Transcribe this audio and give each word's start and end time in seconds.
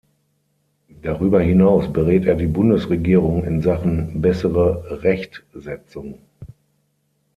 Darüber 1.03 1.41
hinaus 1.41 1.93
berät 1.93 2.25
er 2.25 2.33
die 2.33 2.47
Bundesregierung 2.47 3.43
in 3.43 3.61
Sachen 3.61 4.19
„Bessere 4.19 5.03
Rechtsetzung“. 5.03 6.17